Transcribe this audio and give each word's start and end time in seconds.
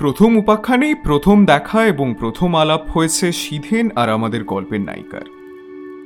প্রথম 0.00 0.36
উপাখ্যানেই 0.36 0.94
প্রথম 0.94 1.46
দেখা 1.46 1.86
এবং 1.86 2.14
প্রথম 2.18 2.56
আলাপ 2.56 2.90
হয়েছে 2.90 3.32
সিধেন 3.32 3.90
আর 3.96 4.08
আমাদের 4.08 4.44
গল্পের 4.44 4.80
নায়িকার। 4.80 5.26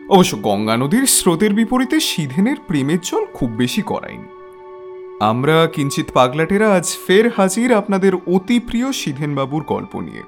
অবশ্য 0.08 0.42
গঙ্গা 0.42 0.76
নদীর 0.76 1.07
স্রোতের 1.07 1.55
বিপরীতে 1.55 2.00
সিধেনের 2.00 2.57
প্রেমের 2.67 2.99
জল 3.02 3.25
খুব 3.34 3.50
বেশি 3.50 3.83
করায়নি 3.83 4.28
আমরা 5.20 5.67
কিঞ্চিত 5.67 6.10
পাগলাটেরা, 6.10 6.75
আজ 6.75 6.96
ফের 7.07 7.30
হাজির 7.36 7.72
আপনাদের 7.72 8.12
অতি 8.27 8.61
প্রিয় 8.61 8.93
সিধেনবাবুর 8.93 9.62
গল্প 9.62 10.01
নিয়ে। 10.01 10.23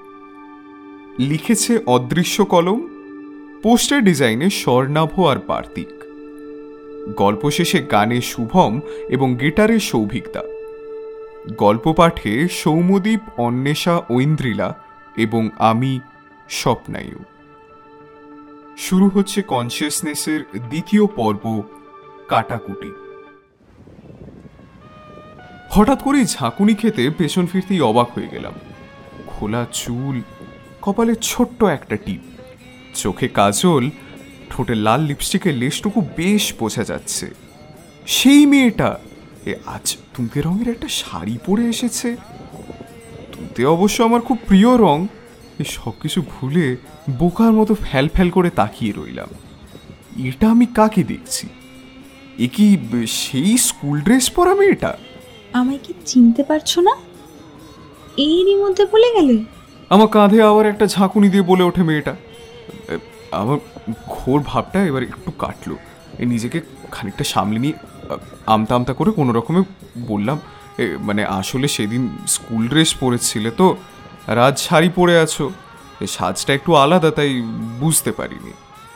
লিখেছে 1.19 1.79
অদৃশ্য 1.87 2.45
কলম, 2.45 2.81
পোস্টার 3.63 4.05
ডিজাইনে 4.05 4.51
স্বর্ণাভ 4.51 5.21
আর 5.21 5.39
পার্তিক 5.39 5.91
গল্প 7.17 7.51
শেষে 7.51 7.79
গানে 7.83 8.21
শুভম 8.21 8.81
এবং 9.09 9.35
গিটারে 9.35 9.81
সৌভিকদা 9.81 10.41
গল্প 11.55 11.93
পাঠে 11.93 12.49
সৌমদ্বীপ 12.49 13.21
অন্বেষা 13.37 14.03
ঐন্দ্রিলা 14.11 14.75
এবং 15.17 15.51
আমি, 15.59 16.01
স্বপ্নায়ু। 16.49 17.25
শুরু 18.77 19.09
হচ্ছে 19.09 19.43
কনসিয়াসনেসের 19.43 20.41
দ্বিতীয় 20.69 21.07
পর্ব, 21.07 21.63
কাটাকুটি। 22.29 22.93
হঠাৎ 25.71 26.03
করে 26.03 26.25
ঝাঁকুনি 26.25 26.75
খেতে 26.75 27.11
পেছন 27.19 27.47
ফিরতেই 27.47 27.81
অবাক 27.81 28.11
হয়ে 28.15 28.29
গেলাম। 28.29 28.53
খোলা 29.27 29.67
চুল, 29.73 30.23
কপালে 30.83 31.15
ছোট্ট 31.15 31.65
একটা 31.65 31.97
টিপ, 31.97 32.21
চোখে 32.95 33.29
কাজল, 33.29 33.91
ঠোঁটে 34.51 34.75
লাল 34.75 35.01
লিপস্টিকের 35.01 35.55
লেশটুকু 35.55 36.01
বেশ 36.17 36.55
বোঝা 36.59 36.85
যাচ্ছে। 36.85 37.35
সেই 38.07 38.47
মেয়েটা 38.47 38.99
এ 39.47 39.55
আজ 39.67 39.97
তুঁতে 40.15 40.41
রঙের 40.41 40.69
একটা 40.69 40.89
শাড়ি 40.89 41.39
পরে 41.47 41.65
এসেছে। 41.65 42.17
তুঁতে 43.33 43.65
অবশ্য 43.65 44.03
আমার 44.03 44.21
খুব 44.21 44.39
প্রিয় 44.47 44.71
রং। 44.79 45.07
এ 45.59 45.65
সব 45.65 45.93
কিছু 46.03 46.23
ভুলে 46.23 46.77
বোকার 47.19 47.53
মতো 47.53 47.75
ফ্যাল 47.75 48.09
ফ্যাল 48.09 48.31
করে 48.31 48.51
তাকিয়ে 48.51 48.93
রইলাম। 48.97 49.31
এটা 50.27 50.51
আমি 50.51 50.67
কাকে 50.67 51.03
দেখছি? 51.03 51.47
এ 52.39 52.49
কি 52.53 52.79
সেই 53.07 53.59
স্কুল 53.59 54.01
ড্রেস 54.01 54.31
পরা 54.31 54.55
মেয়েটা? 54.55 54.97
আমায় 55.53 55.79
কি 55.83 55.93
চিনতে 56.07 56.43
পারছ 56.43 56.79
না? 56.79 56.95
এরই 58.17 58.57
মধ্যে 58.57 58.85
বলে 58.87 59.09
গেলে। 59.15 59.37
আমার 59.91 60.09
কাঁধে 60.09 60.43
আবার 60.43 60.67
একটা 60.67 60.87
ঝাঁকুনি 60.87 61.29
দিয়ে 61.29 61.43
বলে 61.43 61.63
ওঠে 61.63 61.83
মেয়েটা। 61.83 62.17
আমার 63.31 63.59
ঘোর 64.09 64.41
ভাবটা 64.47 64.79
এবার 64.85 65.03
একটু 65.03 65.31
কাটলো। 65.31 65.77
এ 66.19 66.25
নিজেকে 66.25 66.61
খানিকটা 66.93 67.25
সামলে 67.25 67.59
নিয়ে 67.59 67.75
আমতা 68.47 68.75
আমতা 68.75 68.93
করে 68.93 69.11
কোনো 69.11 69.33
রকমে 69.33 69.61
বললাম 70.09 70.39
এ, 70.79 70.97
মানে 70.99 71.25
আসলে 71.25 71.69
সেদিন 71.69 72.17
স্কুল 72.27 72.69
ড্রেস 72.69 72.95
পরেছিলে 72.95 73.51
তো 73.51 73.77
আর 74.27 74.39
আজ 74.39 74.59
শাড়ি 74.59 74.89
পরে 74.89 75.19
আছো 75.19 75.51
এ 76.01 76.07
সাজটা 76.07 76.53
একটু 76.55 76.75
আলাদা 76.75 77.11
তাই 77.11 77.43
বুঝতে 77.81 78.13
পারিনি। 78.13 78.53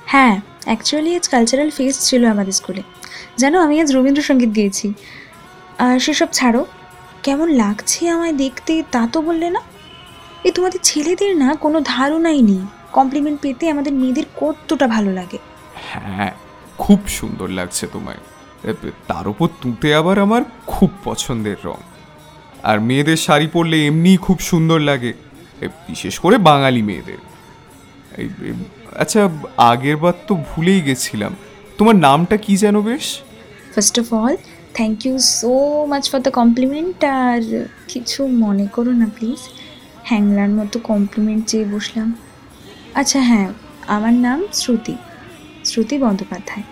হ্যাঁ 0.06 0.40
অ্যাকচুয়ালি 0.64 1.16
আজ 1.16 1.28
কালচারাল 1.28 1.70
ফেস্ট 1.70 2.00
ছিল 2.02 2.24
আমাদের 2.24 2.52
স্কুলে 2.52 2.82
জানো 3.38 3.60
আমি 3.60 3.80
আজ 3.80 3.92
রবীন্দ্রসঙ্গীত 3.92 4.50
গেয়েছি। 4.54 4.92
আর 5.78 5.98
সেসব 6.00 6.28
ছাড়ো 6.32 6.66
কেমন 7.22 7.48
লাগছে 7.56 8.08
আমায় 8.08 8.32
দেখতে 8.32 8.82
তা 8.92 9.06
তো 9.12 9.22
বললে 9.22 9.50
না। 9.50 9.60
এই 10.44 10.52
তোমাদের 10.52 10.80
ছেলেদের 10.82 11.36
না 11.36 11.54
কোনো 11.54 11.80
ধারণাই 11.80 12.42
নেই। 12.42 12.62
কমপ্লিমেন্ট 12.92 13.40
পেতে 13.40 13.70
আমাদের 13.70 13.92
মেয়েদের 13.92 14.24
কতটা 14.36 14.86
ভালো 14.86 15.12
লাগে। 15.12 15.38
হ্যাঁ 15.74 16.30
খুব 16.78 17.00
সুন্দর 17.08 17.48
লাগছে 17.48 17.86
তোমায়। 17.86 18.16
এ, 18.16 18.39
তার 19.10 19.26
উপর 19.28 19.48
তুঁতে 19.62 19.88
আবার 19.94 20.18
আমার 20.18 20.42
খুব 20.66 20.90
পছন্দের 21.04 21.58
রং। 21.64 21.78
আর 22.62 22.76
মেয়েদের 22.80 23.18
শাড়ি 23.26 23.48
পরলে 23.52 23.76
এমনিই 23.86 24.16
খুব 24.16 24.38
সুন্দর 24.50 24.80
লাগে 24.80 25.12
বিশেষ 25.88 26.14
করে 26.18 26.36
বাঙালি 26.50 26.82
মেয়েদের। 26.82 27.20
আচ্ছা 29.02 29.20
আগের 29.56 29.96
বার 29.96 30.16
তো 30.28 30.34
ভুলেই 30.48 30.80
গেছিলাম। 30.80 31.32
তোমার 31.78 31.96
নামটা 31.96 32.36
কি 32.36 32.52
যেন 32.56 32.76
বেশ? 32.80 33.06
First 33.74 33.96
of 34.00 34.06
all 34.14 34.36
thank 34.74 34.96
you 35.06 35.14
so 35.18 35.52
much 35.86 36.04
for 36.10 36.20
the 36.20 36.30
compliment 36.30 36.98
আর 37.04 37.42
কিছু 37.88 38.20
মনে 38.26 38.66
করো 38.66 38.92
না 38.92 39.06
প্লিজ 39.16 39.40
হ্যাংলার 40.04 40.48
মতো 40.48 40.76
কমপ্লিমেন্ট 40.92 41.42
চেয়ে 41.46 41.64
বসলাম। 41.64 42.08
আচ্ছা 42.94 43.20
হ্যাঁ 43.20 43.48
আমার 43.86 44.14
নাম 44.26 44.38
শ্রুতি 44.52 44.94
শ্রুতি 45.64 45.96
বন্দ্যোপাধ্যায়। 45.98 46.66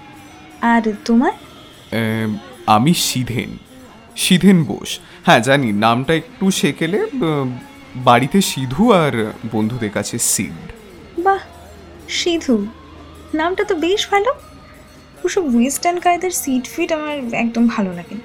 আর 0.72 0.82
তোমার? 1.05 1.34
আমি 2.76 2.93
সিধেন 3.09 3.50
সিধেন 4.25 4.59
বোস। 4.69 4.91
হ্যাঁ 5.26 5.41
জানি, 5.49 5.69
নামটা 5.87 6.12
একটু 6.21 6.44
সেকেলে 6.60 6.99
বাড়িতে 8.09 8.38
সিধু 8.50 8.82
আর 9.03 9.15
বন্ধুদের 9.54 9.93
কাছে 9.97 10.16
সিড 10.32 10.59
বাহ, 11.26 11.43
সিধু, 12.19 12.56
নামটা 13.41 13.62
তো 13.71 13.75
বেশ 13.87 14.03
ভালো। 14.12 14.31
ওসব 15.26 15.44
ওয়েস্টার্ন 15.54 15.99
কায়দার 16.04 16.34
সিট 16.43 16.65
ফিট 16.72 16.91
আমার 16.99 17.16
একদম 17.44 17.65
ভালো 17.75 17.91
লাগে। 17.99 18.16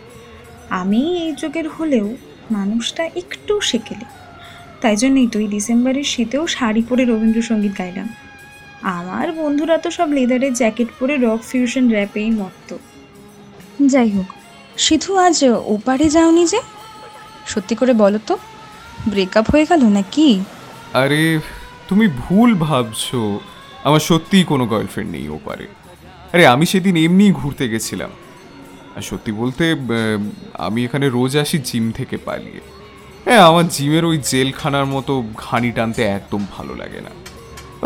আমি 0.81 1.01
এই 1.23 1.31
যুগের 1.41 1.67
হলেও 1.75 2.07
মানুষটা 2.57 3.03
একটু 3.21 3.53
সেকেলে। 3.71 4.05
তাই 4.81 4.95
জন্যই 5.01 5.27
তো 5.33 5.37
এই 5.43 5.49
ডিসেম্বরের 5.55 6.07
শীতেও 6.13 6.43
শাড়ি 6.55 6.81
পরে 6.89 7.03
রবীন্দ্রসঙ্গীত 7.11 7.73
গাইলাম। 7.79 8.07
আমার 8.99 9.27
বন্ধুরা 9.41 9.75
তো 9.83 9.89
সব 9.97 10.09
লেদারের 10.17 10.53
জ্যাকেট 10.61 10.89
পরে 10.99 11.15
রক 11.25 11.39
ফিউশন 11.51 11.85
র্যাপেই 11.95 12.29
মত্ত। 12.41 12.69
যাই 13.93 14.09
হোক 14.11 14.29
সিধু 14.77 15.11
আজ 15.25 15.37
ওপারে 15.75 16.09
যাওনি 16.09 16.43
যে? 16.47 16.59
সত্যি 17.47 17.75
করে 17.75 17.93
বলো 17.93 18.19
তো 18.27 18.35
ব্রেকআপ 19.11 19.45
হয়ে 19.51 19.65
গেল 19.69 19.81
না 19.95 20.01
কি 20.13 20.29
আরে 21.01 21.21
তুমি 21.89 22.05
ভুল 22.07 22.49
ভাবছ। 22.55 23.03
আমার 23.87 24.01
সত্যিই 24.09 24.43
কোনো 24.43 24.63
গার্লফ্রেন্ড 24.67 25.11
নেই 25.11 25.25
ও 25.29 25.37
পারে 25.45 25.65
আরে 26.33 26.43
আমি 26.47 26.65
সেদিন 26.65 26.95
এমনি 27.05 27.25
ঘুরতে 27.31 27.65
গেছিলাম। 27.69 28.11
আর 28.95 29.01
সত্যি 29.01 29.31
বলতে 29.31 29.63
আমি 30.67 30.79
এখানে 30.85 31.05
রোজ 31.09 31.33
আসি 31.43 31.57
জিম 31.67 31.85
থেকে 31.91 32.15
পালিয়ে। 32.27 32.61
হ্যাঁ 33.25 33.41
আমার 33.49 33.65
জিমের 33.67 34.05
ওই 34.05 34.17
জেলখানার 34.31 34.85
মতো 34.85 35.13
ঘানি 35.45 35.71
টানতে 35.71 36.01
একদম 36.17 36.41
ভালো 36.55 36.75
লাগে 36.75 37.01
না। 37.01 37.11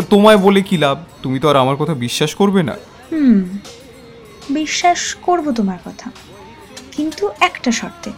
তোমায় 0.09 0.37
বলে 0.37 0.61
কি 0.61 0.77
লাভ? 0.77 0.97
তুমি 1.23 1.39
তো 1.39 1.49
আর 1.49 1.57
আমার 1.63 1.75
কথা 1.75 1.93
বিশ্বাস 1.93 2.31
করবে 2.35 2.63
না? 2.63 2.75
হুম 3.11 3.37
বিশ্বাস 4.49 5.15
করব 5.15 5.51
তোমার 5.51 5.77
কথা। 5.85 6.11
কিন্তু 6.91 7.29
একটা 7.39 7.71
শর্তে 7.71 8.11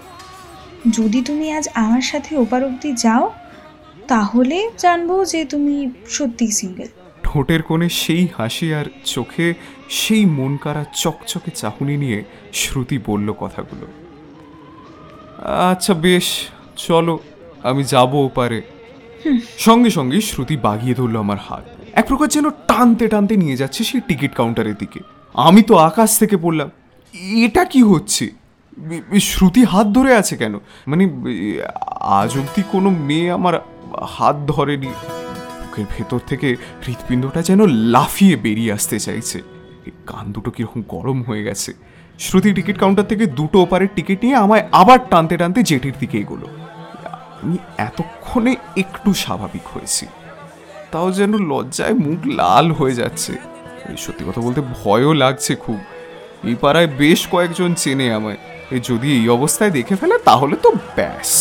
যদি 0.91 1.21
তুমি 1.21 1.53
আজ 1.53 1.69
আমার 1.75 2.01
সাথে 2.01 2.37
ওপার 2.37 2.65
অবধি 2.65 2.93
যাও 2.93 3.31
তাহলে 4.07 4.69
জানব 4.77 5.23
যে 5.25 5.45
তুমি 5.45 5.91
সত্যি 6.09 6.51
সিঙ্গেল 6.51 6.87
ঠোঁটের 7.23 7.61
কোণে 7.61 7.89
সেই 7.89 8.27
হাসি 8.37 8.73
আর 8.73 8.85
চোখে 9.05 9.53
সেই 9.89 10.25
মন 10.25 10.57
কারা 10.57 10.85
চকচকে 10.93 11.51
চাহুনি 11.51 11.97
নিয়ে 11.97 12.23
শ্রুতি 12.53 12.99
বলল 13.05 13.33
কথাগুলো। 13.33 13.87
আচ্ছা 15.71 15.93
বেশ 15.93 16.47
চলো 16.77 17.19
আমি 17.63 17.83
যাব 17.83 18.13
ওপারে। 18.13 18.61
সঙ্গে 19.57 19.89
সঙ্গে 19.89 20.21
শ্রুতি 20.21 20.57
বাগিয়ে 20.57 20.95
ধরলো 20.95 21.19
আমার 21.19 21.37
হাত। 21.37 21.63
এক 21.93 22.07
প্রকার 22.07 22.27
যেন 22.27 22.49
টানতে 22.49 23.07
টানতে 23.07 23.37
নিয়ে 23.37 23.57
যাচ্ছে 23.57 23.83
সেই 23.83 24.01
টিকিট 24.07 24.33
কাউন্টারের 24.33 24.75
দিকে। 24.75 24.99
আমি 25.33 25.61
তো 25.61 25.75
আকাশ 25.75 26.19
থেকে 26.19 26.37
পড়লাম। 26.37 26.69
এটা 27.45 27.65
কি 27.65 27.83
হচ্ছে? 27.83 28.29
শ্রুতি 29.19 29.63
হাত 29.63 29.87
ধরে 29.87 30.15
আছে 30.15 30.37
কেন? 30.37 30.59
মানে 30.87 31.09
আজ 31.99 32.37
অব্দি 32.37 32.63
কোনো 32.71 32.89
মেয়ে 32.89 33.31
আমার 33.31 33.53
হাত 34.07 34.35
ধরেনি। 34.47 34.87
বুকের 34.87 35.85
ভেতর 35.97 36.19
থেকে 36.27 36.55
হৃৎপিণ্ডটা 36.87 37.41
যেন 37.41 37.65
লাফিয়ে 37.67 38.35
বেরিয়ে 38.35 38.73
আসতে 38.73 38.99
চাইছে। 38.99 39.41
কান 40.07 40.31
দুটো 40.31 40.51
কীরকম 40.51 40.83
গরম 40.87 41.23
হয়ে 41.23 41.43
গেছে। 41.43 41.73
শ্রুতি 42.19 42.53
টিকিট 42.53 42.79
কাউন্টার 42.79 43.05
থেকে 43.05 43.25
দুটো 43.25 43.61
ওপারের 43.61 43.87
টিকিট 43.95 44.23
নিয়ে 44.23 44.35
আমায় 44.35 44.67
আবার 44.71 44.99
টানতে 45.09 45.37
টানতে 45.37 45.63
জেটির 45.63 45.93
দিকে 45.99 46.17
এগোলো। 46.17 46.47
আমি 47.43 47.57
এতক্ষণে 47.77 48.55
একটু 48.77 49.13
স্বাভাবিক 49.13 49.67
হয়েছি। 49.67 50.07
তাও 50.91 51.11
যেন 51.11 51.37
লজ্জায় 51.37 51.93
মুখ 51.93 52.27
লাল 52.27 52.71
হয়ে 52.71 52.93
যাচ্ছে। 52.93 53.33
সত্যি 53.97 54.25
কথা 54.27 54.41
বলতে 54.41 54.61
ভয়ও 54.61 55.13
লাগছে 55.13 55.55
খুব। 55.55 55.79
এই 56.43 56.55
পাড়ায় 56.61 56.87
বেশ 56.87 57.27
কয়েকজন 57.31 57.73
চেনে 57.73 58.13
আমায়। 58.13 58.37
যদি 58.83 59.13
এই 59.13 59.29
অবস্থায় 59.29 59.71
দেখে 59.71 59.95
ফেলে 59.95 60.17
তাহলে 60.25 60.55
তো 60.55 60.71
ব্যাস। 60.95 61.31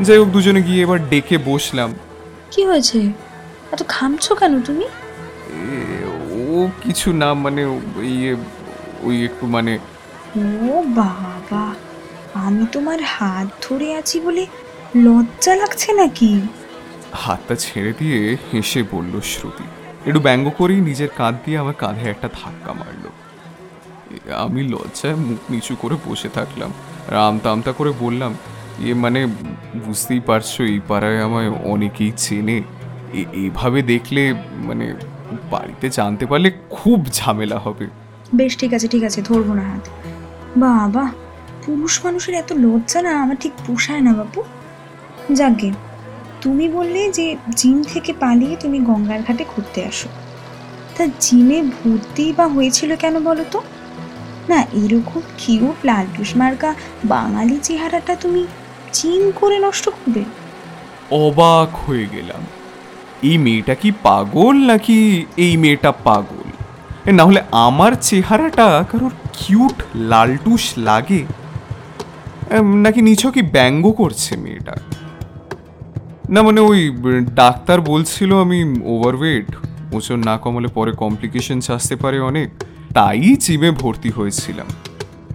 যাই 0.00 0.18
হোক 0.18 0.28
দুজনে 0.28 0.62
গিয়ে 0.62 0.82
এবার 0.82 1.08
ডেকে 1.08 1.38
বসলাম। 1.38 1.94
কি 2.50 2.64
হয়েছে? 2.64 3.00
এত 3.72 3.82
ঘামছো 3.88 4.34
কেন 4.34 4.60
তুমি? 4.62 4.84
এ, 4.84 6.04
ও 6.32 6.68
কিছু 6.82 7.12
না 7.12 7.34
মানে 7.34 7.64
ওই 7.64 8.36
ওই 9.02 9.24
একটু 9.24 9.46
মানে 9.46 9.78
ও 10.38 10.82
বাবা 10.82 11.74
আমি 12.34 12.66
তোমার 12.72 12.98
হাত 13.02 13.48
ধরে 13.62 13.96
আছি 13.96 14.20
বলে 14.20 14.46
লজ্জা 14.96 15.56
লাগছে 15.56 15.92
নাকি? 15.92 16.40
হাতটা 17.12 17.54
ছেড়ে 17.54 17.92
দিয়ে 17.98 18.36
হেসে 18.52 18.82
বলল 18.82 19.20
শ্রুতি। 19.20 19.64
একটু 20.10 20.20
ব্যঙ্গ 20.20 20.50
করেই 20.58 20.80
নিজের 20.80 21.08
কাঁধ 21.16 21.34
দিয়ে 21.44 21.58
আমার 21.58 21.74
কাঁধে 21.74 22.10
একটা 22.10 22.28
ধাক্কা 22.32 22.72
মারলো। 22.72 23.10
এ, 24.30 24.32
আমি 24.32 24.62
লজ্জায় 24.62 25.14
মুখ 25.14 25.50
নিচু 25.50 25.76
করে 25.76 25.96
বসে 26.06 26.28
থাকলাম। 26.28 26.72
আর 27.10 27.16
আমতা 27.16 27.50
আমতা 27.50 27.72
করে 27.72 27.92
বললাম 28.00 28.34
ইয়ে 28.78 28.94
মানে 28.94 29.26
বুঝতেই 29.86 30.20
পারছ 30.20 30.60
এই 30.60 30.80
পাড়ায় 30.88 31.22
আমায় 31.22 31.50
অনেকেই 31.50 32.12
চেনে। 32.16 32.62
এ- 33.12 33.24
এভাবে 33.32 33.82
দেখলে 33.82 34.34
মানে 34.56 34.94
বাড়িতে 35.50 35.90
জানতে 35.90 36.26
পারলে 36.26 36.52
খুব 36.70 37.06
ঝামেলা 37.12 37.58
হবে। 37.58 37.86
বেশ 38.34 38.58
ঠিক 38.58 38.74
আছে 38.74 38.88
ঠিক 38.88 39.04
আছে 39.04 39.22
ধরবো 39.22 39.54
না 39.54 39.62
হাত। 39.62 39.88
বাবা 40.56 41.12
পুরুষ 41.66 42.04
মানুষের 42.04 42.34
এত 42.34 42.52
লজ্জা 42.52 43.02
না 43.02 43.22
আমার 43.22 43.36
ঠিক 43.40 43.52
পোষায় 43.66 44.00
না 44.00 44.14
বাবু 44.14 44.42
যাকে 45.32 45.72
তুমি 46.40 46.68
বললে 46.68 47.12
যে 47.12 47.36
জিম 47.56 47.82
থেকে 47.82 48.12
পালিয়ে 48.12 48.56
তুমি 48.56 48.78
গঙ্গার 48.78 49.22
ঘাটে 49.22 49.44
ঘুরতে 49.56 49.84
আসো। 49.84 50.08
তা 50.96 51.06
জিমে 51.20 51.62
ভর্তি 51.62 52.32
বা 52.36 52.46
হয়েছিল 52.46 52.96
কেন 52.96 53.20
বলো 53.20 53.44
তো? 53.50 53.62
না, 54.48 54.62
এরকম 54.62 55.20
কিউট 55.38 55.76
লালটুস 55.84 56.36
মার্কা 56.36 56.74
বাঙালি 57.04 57.58
চেহারাটা 57.62 58.14
তুমি 58.14 58.46
জিম 58.92 59.30
করে 59.30 59.58
নষ্ট 59.58 59.88
করবে। 59.88 60.24
অবাক 61.10 61.76
হয়ে 61.76 62.06
গেলাম। 62.12 62.42
এই 63.22 63.38
মেয়েটা 63.38 63.74
কি 63.74 63.92
পাগল 64.02 64.56
নাকি 64.56 65.26
এই 65.36 65.56
মেয়েটা 65.56 65.92
পাগল? 65.92 66.48
না 67.12 67.24
হলে 67.24 67.42
আমার 67.52 67.92
চেহারাটা 68.00 68.84
কারোর 68.90 69.12
কিউট 69.32 69.82
লালটুস 69.94 70.72
লাগে? 70.78 71.24
নাকি 72.84 73.00
নিছকই 73.02 73.42
ব্যঙ্গ 73.42 73.92
করছে 73.92 74.36
মেয়েটা? 74.36 74.74
না 76.34 76.40
মানে 76.48 76.60
ওই 76.70 76.80
ডাক্তার 77.42 77.78
বলছিল 77.92 78.30
আমি 78.44 78.58
ওভারওয়েট 78.94 79.48
ওজন 79.96 80.18
না 80.28 80.34
কমালে 80.42 80.68
পরে 80.78 80.92
কমপ্লিকেশনস 81.02 81.66
আসতে 81.76 81.94
পারে 82.02 82.18
অনেক, 82.30 82.48
তাই 82.96 83.28
জিমে 83.44 83.70
ভর্তি 83.80 84.10
হয়েছিলাম। 84.10 84.68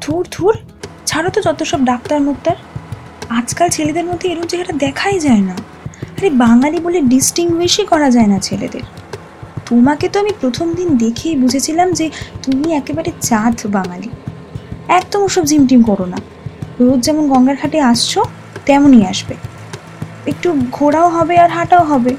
থুর 0.01 0.24
থুর 0.31 0.53
ছাড়ো 1.09 1.30
তো 1.36 1.39
যত 1.47 1.59
সব 1.71 1.80
ডাক্তার 1.92 2.19
মুক্তার। 2.27 2.57
আজকাল 3.39 3.68
ছেলেদের 3.69 4.06
মধ্যে 4.09 4.25
এরকম 4.31 4.47
চেহারা 4.51 4.74
দেখাই 4.86 5.18
যায় 5.19 5.44
না। 5.50 5.56
আরে 6.18 6.30
বাঙালি 6.45 6.77
বলে 6.86 7.00
ডিস্টিংগুইশই 7.13 7.86
করা 7.86 8.09
যায় 8.15 8.30
না 8.33 8.38
ছেলেদের। 8.39 8.83
তোমাকে 9.69 10.06
তো 10.13 10.18
আমি 10.24 10.31
প্রথম 10.41 10.68
দিন 10.80 10.89
দেখেই 11.03 11.36
বুঝেছিলাম 11.36 11.88
যে 12.00 12.06
তুমি 12.44 12.68
একেবারে 12.80 13.12
চাঁদ 13.30 13.57
বাঙালি। 13.77 14.09
একদম 15.00 15.21
ওসব 15.27 15.44
জিমটিম 15.50 15.81
করো 15.83 16.06
না। 16.13 16.19
রোজ 16.80 17.00
যেমন 17.06 17.24
গঙ্গার 17.31 17.57
ঘাটে 17.62 17.80
আসছো, 17.91 18.19
তেমনই 18.65 19.03
আসবে। 19.13 19.36
একটু 20.25 20.68
ঘোরাও 20.72 21.10
হবে 21.10 21.38
আর 21.38 21.50
হাঁটাও 21.50 21.83
হবে। 21.83 22.16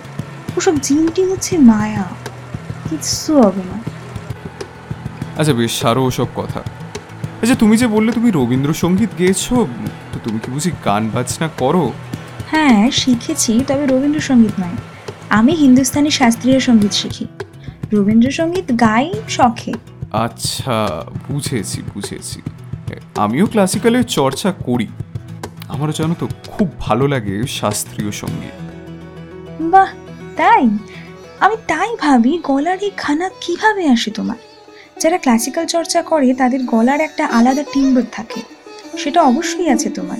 ওসব 0.57 0.75
জিমটিম 0.81 1.31
হচ্ছে 1.31 1.59
মায়া। 1.59 2.05
কিচ্ছু 2.91 3.43
হবে 3.43 3.63
না। 3.71 3.77
আচ্ছা 5.39 5.53
বেশ 5.53 5.73
সারো 5.81 6.05
ওসব 6.05 6.27
কথা। 6.37 6.61
আচ্ছা 7.43 7.55
তুমি 7.55 7.77
যে 7.77 7.87
বললে 7.87 8.13
তুমি 8.13 8.31
রবীন্দ্রসঙ্গীত 8.31 9.11
গেয়েছো 9.19 9.67
তো 10.13 10.19
তুমি 10.25 10.39
কি 10.39 10.51
বুঝি 10.51 10.71
গান 10.85 11.11
বাজনা 11.15 11.49
করো? 11.59 11.93
হ্যাঁ 12.51 12.91
শিখেছি 12.91 13.65
তবে 13.69 13.87
রবীন্দ্রসঙ্গীত 13.87 14.53
নয়। 14.61 14.77
আমি 15.31 15.53
হিন্দুস্তানি 15.55 16.11
শাস্ত্রীয় 16.11 16.61
সংগীত 16.61 16.93
শিখি। 16.93 17.27
রবীন্দ্রসঙ্গীত 17.93 18.73
গাই 18.81 19.13
শখে। 19.29 19.73
আচ্ছা 20.13 21.05
বুঝেছি 21.29 21.83
বুঝেছি। 21.95 22.43
আমিও 23.17 23.47
ক্লাসিক্যালের 23.47 24.05
চর্চা 24.05 24.53
করি। 24.53 24.87
আমারও 25.77 25.93
জানো 25.93 26.15
তো 26.19 26.29
খুব 26.47 26.79
ভালো 26.79 27.09
লাগে 27.09 27.43
শাস্ত্রীয় 27.43 28.11
সংগীত। 28.11 28.57
বাহ 29.63 29.91
তাই? 30.37 30.63
আমি 31.41 31.57
তাই 31.69 31.97
ভাবি 31.97 32.39
গলার 32.43 32.79
এই 32.81 32.91
খানা 32.97 33.31
কীভাবে 33.41 33.89
আসে 33.89 34.11
তোমার? 34.11 34.37
যারা 35.01 35.19
ক্লাসিক্যাল 35.19 35.67
চর্চা 35.67 36.03
করে 36.03 36.35
তাদের 36.35 36.65
গলার 36.65 37.01
একটা 37.01 37.27
আলাদা 37.27 37.63
টিম্বর 37.63 38.03
থাকে। 38.13 38.41
সেটা 38.99 39.23
অবশ্যই 39.23 39.69
আছে 39.69 39.91
তোমার। 39.91 40.19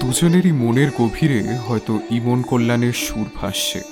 দুজনেরই 0.00 0.52
মনের 0.52 0.88
গভীরে 0.98 1.56
হয়তো 1.56 1.98
ইমন 2.10 2.42
কল্যাণের 2.42 2.92
সুর 2.92 3.26
ভাসছে। 3.34 3.82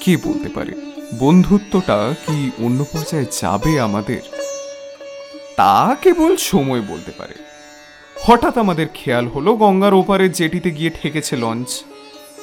কে 0.00 0.16
বলতে 0.16 0.48
পারে? 0.48 0.72
বন্ধুত্বটা 1.18 2.14
কি 2.26 2.50
অন্য 2.58 2.84
পর্যায়ে 2.84 3.24
যাবে 3.24 3.80
আমাদের? 3.80 4.20
তা 5.56 5.96
কেবল 6.02 6.36
সময় 6.36 6.80
বলতে 6.80 7.12
পারে। 7.18 7.47
হঠাৎ 8.30 8.58
আমাদের 8.58 8.86
খেয়াল 8.94 9.26
হলো 9.26 9.54
গঙ্গার 9.54 9.94
ওপারে 9.94 10.28
জেটিতে 10.28 10.70
গিয়ে 10.70 10.90
ঠেকেছে 11.02 11.36
লঞ্চ। 11.36 11.68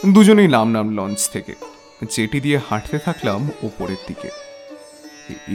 দুজনেই 0.10 0.48
নামলাম 0.48 0.98
লঞ্চ 0.98 1.30
থেকে। 1.30 1.54
জেটি 2.10 2.40
দিয়ে 2.42 2.60
হাঁটতে 2.70 2.98
থাকলাম 2.98 3.50
ওপরের 3.64 4.02
দিকে। 4.08 4.30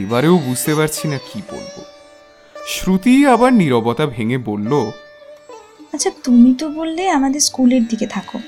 এবারেও 0.03 0.37
বুঝতে 0.37 0.75
পারছি 0.75 1.07
না 1.07 1.17
কি 1.17 1.41
বলব। 1.51 1.75
শ্রুতি 2.67 3.27
আবার 3.27 3.53
নীরবতা 3.53 4.05
ভেঙে 4.05 4.37
বলল 4.37 4.91
আচ্ছা 5.93 6.11
তুমি 6.23 6.55
তো 6.57 6.69
বললে 6.69 7.09
আমাদের 7.09 7.41
স্কুলের 7.41 7.83
দিকে 7.85 8.07
থাকো। 8.07 8.39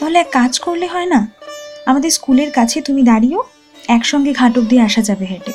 তাহলে 0.00 0.18
এক 0.18 0.30
কাজ 0.32 0.60
করলে 0.60 0.86
হয় 0.86 1.06
না? 1.06 1.28
আমাদের 1.86 2.10
স্কুলের 2.10 2.50
কাছে 2.50 2.80
তুমি 2.80 3.02
দাঁড়িয়েও 3.02 3.42
একসঙ্গে 3.88 4.32
ঘাট 4.32 4.58
অব্দি 4.58 4.80
আসা 4.80 5.02
যাবে 5.02 5.24
হেঁটে। 5.24 5.52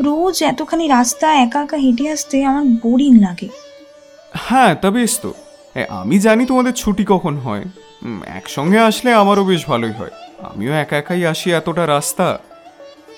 রোজ 0.00 0.42
এতখানি 0.42 0.88
রাস্তা 0.88 1.34
একা 1.34 1.62
একা 1.62 1.76
হেঁটে 1.76 2.10
আসতে 2.10 2.44
আমার 2.44 2.64
বোরিং 2.64 3.20
লাগে। 3.20 3.48
হ্যাঁ 4.34 4.72
তা 4.82 4.88
বেশ 4.96 5.12
তো। 5.22 5.30
আমি 6.00 6.16
জানি 6.26 6.42
তোমাদের 6.50 6.74
ছুটি 6.82 7.04
কখন 7.12 7.34
হয়। 7.44 7.64
একসঙ্গে 8.38 8.78
আসলে 8.90 9.10
আমারও 9.22 9.44
বেশ 9.50 9.62
ভালোই 9.70 9.94
হয়। 9.98 10.14
আমিও 10.50 10.72
একা 10.82 10.96
একাই 11.02 11.22
আসি 11.32 11.48
এতটা 11.58 11.84
রাস্তা। 11.94 12.26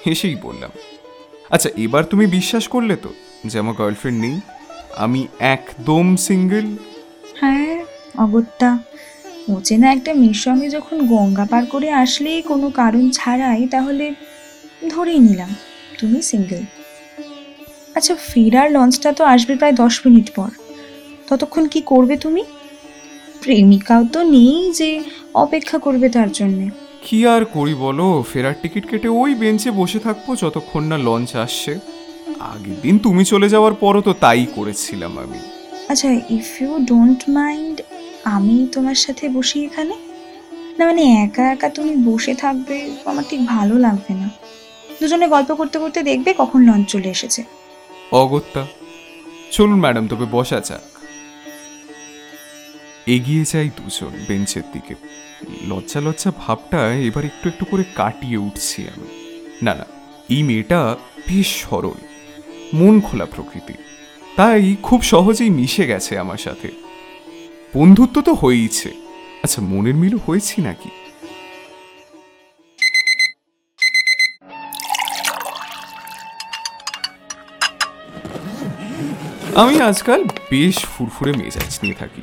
হেসেই 0.05 0.37
বললাম। 0.47 0.73
আচ্ছা 1.55 1.69
এবার 1.85 2.03
তুমি 2.11 2.25
বিশ্বাস 2.39 2.65
করলে 2.75 2.95
তো 3.05 3.11
যে 3.49 3.57
আমার 3.63 3.75
গার্লফ্রেন্ড 3.81 4.19
নেই। 4.25 4.37
আমি 5.05 5.21
একদম 5.57 6.07
সিঙ্গেল 6.27 6.67
হ্যাঁ 7.41 7.75
অগত্যা। 8.25 8.71
অচেনা 9.57 9.87
একটা 9.97 10.13
মেয়ের 10.21 10.41
সঙ্গে 10.47 10.69
যখন 10.77 10.97
গঙ্গা 11.13 11.45
পার 11.51 11.65
করে 11.73 11.89
আসলেই 12.05 12.41
কোনো 12.51 12.67
কারণ 12.81 13.05
ছাড়াই 13.19 13.63
তাহলে 13.75 14.07
ধরেই 14.93 15.21
নিলাম, 15.27 15.51
তুমি 15.99 16.19
সিঙ্গেল 16.31 16.65
আচ্ছা 17.97 18.15
ফেরার 18.31 18.69
লঞ্চটা 18.77 19.11
তো 19.19 19.23
আসবে 19.35 19.55
প্রায় 19.61 19.75
দশ 19.83 19.95
মিনিট 20.07 20.29
পর। 20.37 20.51
ততক্ষণ 21.29 21.69
কি 21.69 21.81
করবে 21.81 22.17
তুমি? 22.17 22.43
প্রেমিকাও 23.41 24.05
তো 24.13 24.23
নেই 24.23 24.73
যে 24.73 25.05
অপেক্ষা 25.35 25.79
করবে 25.79 26.09
তার 26.09 26.33
জন্যে। 26.33 26.71
কি 27.03 27.27
আর 27.27 27.45
করি 27.45 27.75
বলো? 27.75 28.25
ফেরার 28.33 28.55
টিকিট 28.63 28.89
কেটে 28.89 29.09
ওই 29.09 29.35
বেঞ্চে 29.35 29.71
বসে 29.71 29.99
থাকব 29.99 30.35
যতক্ষণ 30.35 30.85
না 30.85 30.99
লঞ্চ 30.99 31.37
আসছে। 31.37 31.79
আগের 32.41 32.81
দিন 32.83 32.99
তুমি 32.99 33.25
চলে 33.25 33.49
যাওয়ার 33.49 33.75
পরও 33.75 34.01
তো 34.01 34.13
তাই 34.13 34.47
করেছিলাম 34.55 35.19
আমি। 35.19 35.39
আচ্ছা 35.89 36.13
ইফ 36.13 36.63
ইউ 36.63 36.79
ডোন্ট 36.79 37.25
মাইন্ড 37.29 37.81
আমি 38.25 38.69
তোমার 38.73 38.95
সাথে 38.95 39.29
বসি 39.29 39.65
এখানে? 39.65 39.95
না 40.79 40.87
মানে 40.87 41.03
একা 41.03 41.53
একা 41.53 41.69
তুমি 41.69 41.97
বসে 41.97 42.35
থাকবে 42.35 42.91
আমার 43.05 43.25
ঠিক 43.31 43.47
ভালো 43.47 43.79
লাগবে 43.79 44.15
না। 44.15 44.31
দুজনে 45.01 45.29
গল্প 45.29 45.55
করতে 45.55 45.79
করতে 45.79 46.03
দেখবে 46.03 46.35
কখন 46.39 46.63
লঞ্চ 46.67 46.91
চলে 46.91 47.09
এসেছে। 47.09 47.45
অগত্যা। 48.13 48.67
চলুন 49.51 49.81
ম্যাডাম 49.81 50.09
তবে 50.09 50.27
বসা 50.33 50.61
যাক। 50.61 50.96
এগিয়ে 53.07 53.45
যাই 53.45 53.69
দুজন 53.77 54.13
বেঞ্চের 54.29 54.67
দিকে। 54.73 54.95
লজ্জা 55.69 56.01
লজ্জা 56.01 56.31
ভাবটা 56.39 56.81
এবার 57.09 57.25
একটু 57.25 57.49
একটু 57.49 57.65
করে 57.65 57.85
কাটিয়ে 57.95 58.37
উঠছি 58.37 58.89
আমি। 58.95 59.09
না 59.63 59.75
না, 59.75 59.87
এই 60.29 60.43
মেয়েটা 60.43 60.97
বেশ 61.29 61.49
সরল, 61.63 61.99
মন 62.75 62.95
খোলা 63.01 63.25
প্রকৃতি। 63.25 63.75
তাই 64.37 64.77
খুব 64.83 65.01
সহজেই 65.03 65.51
মিশে 65.51 65.85
গেছে 65.87 66.13
আমার 66.19 66.37
সাথে। 66.37 66.69
বন্ধুত্ব 67.75 68.17
তো 68.23 68.33
হয়েইছে। 68.35 68.91
আচ্ছা 69.45 69.61
মনের 69.63 69.95
মিলও 69.95 70.19
হয়েছি 70.27 70.57
নাকি? 70.63 70.91
আমি 79.63 79.77
আজকাল 79.81 80.21
বেশ 80.51 80.77
ফুরফুরে 80.93 81.33
মেজাজ 81.33 81.73
নিয়ে 81.83 81.95
থাকি। 81.95 82.23